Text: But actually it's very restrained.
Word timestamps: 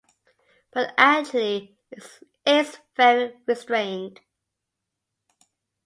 But 0.73 0.95
actually 0.97 1.77
it's 1.91 2.79
very 2.95 3.37
restrained. 3.45 4.21